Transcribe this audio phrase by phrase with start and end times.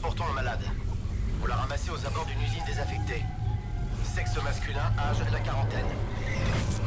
[0.00, 0.64] transportons un malade.
[1.42, 3.22] On l'a ramassé aux abords d'une usine désaffectée.
[4.02, 5.92] Sexe masculin, âge la quarantaine.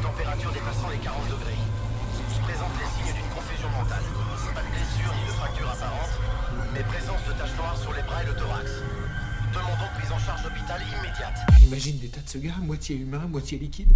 [0.02, 1.62] Température dépassant les 40 degrés.
[2.42, 4.04] Présente les signes d'une confusion mentale.
[4.54, 6.14] Pas de blessure ni de fracture apparente,
[6.74, 8.72] mais présence de taches noires sur les bras et le thorax.
[9.54, 11.38] Demandons prise en charge hôpital immédiate.
[11.60, 13.94] J'imagine l'état de ce gars, moitié humain, moitié liquide.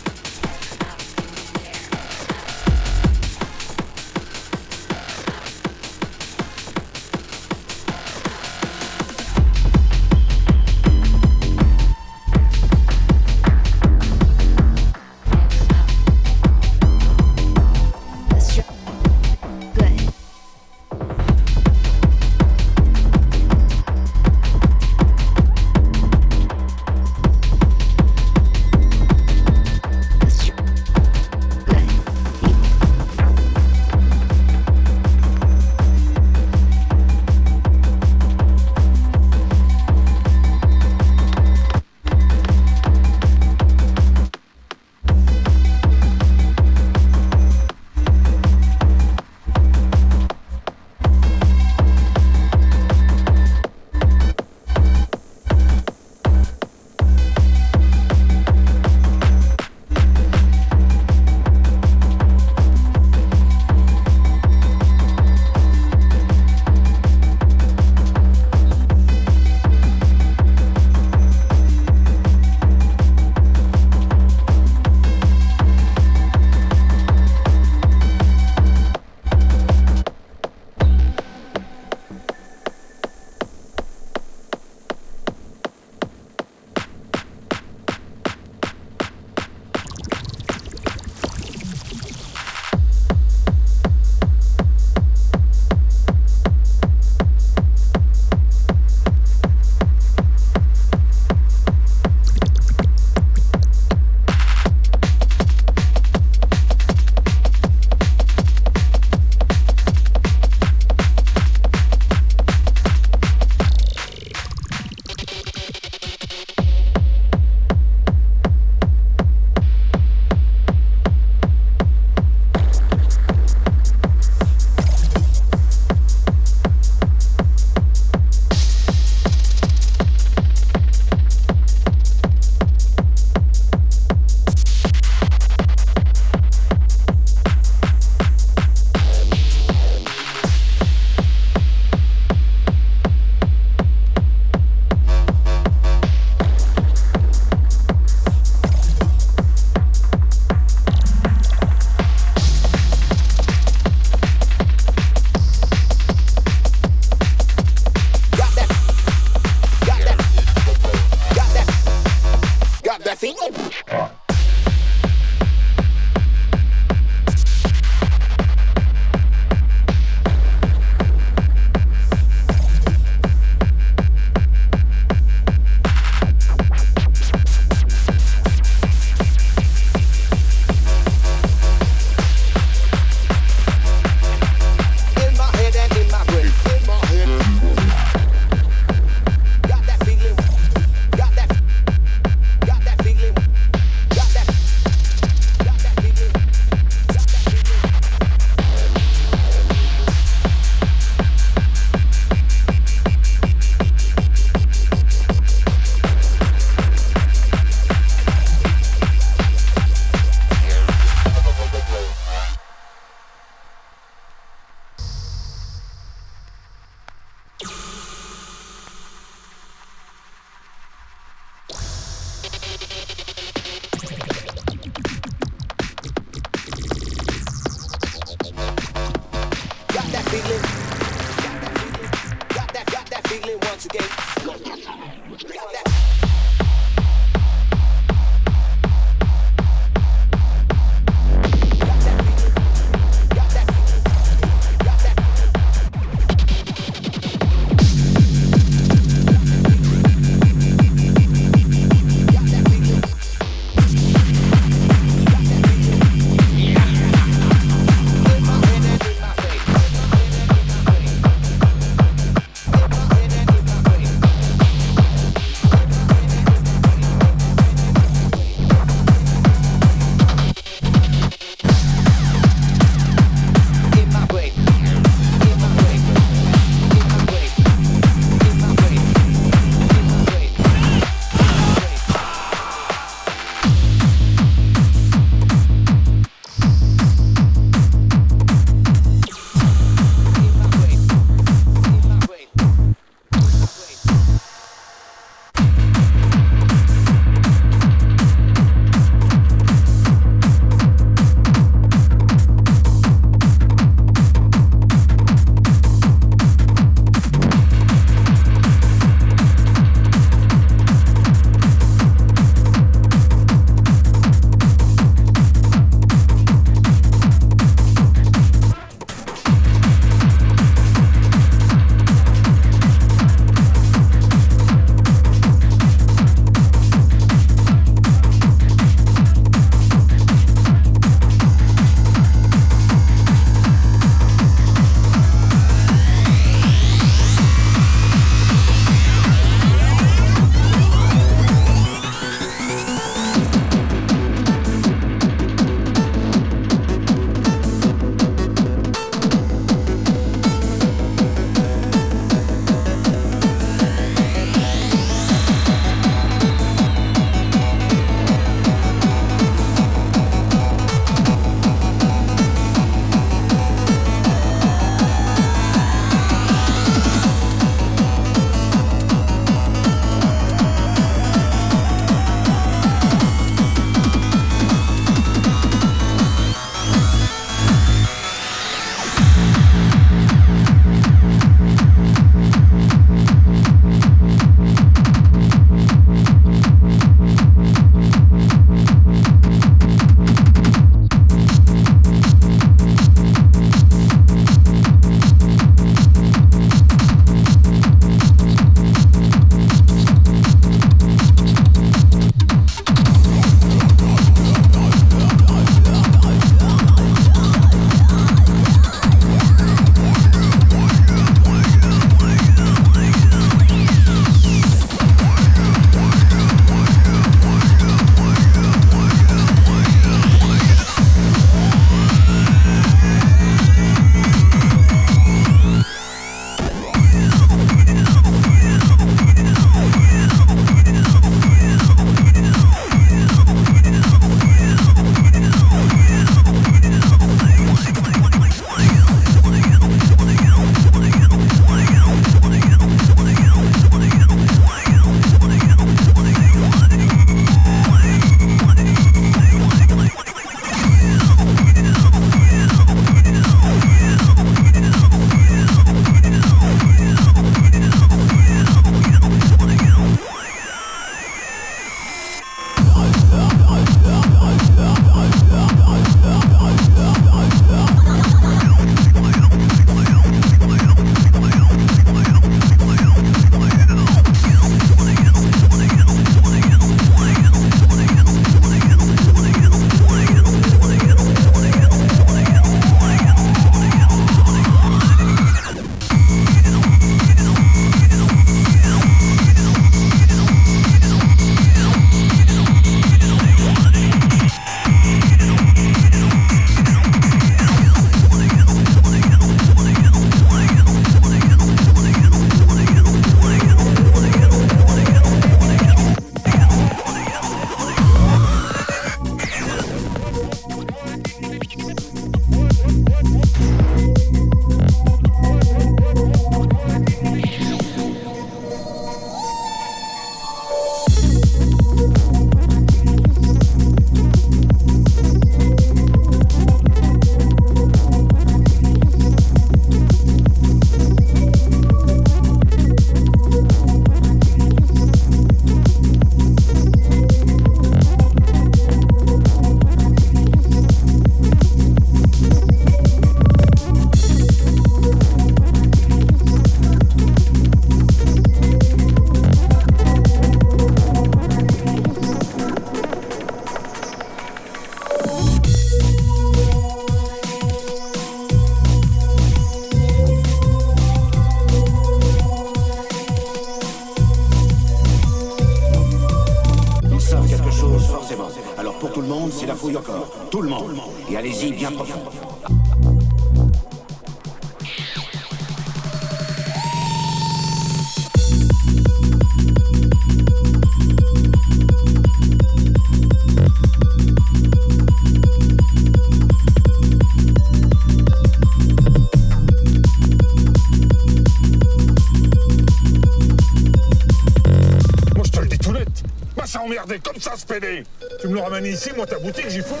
[599.21, 600.00] Moi, ta boutique, j'y fous